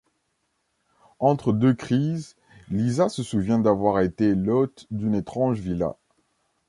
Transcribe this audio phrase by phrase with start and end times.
[1.19, 2.35] Entre deux crises,
[2.71, 5.95] Lisa se souvient d'avoir été l'hôte d'une étrange villa.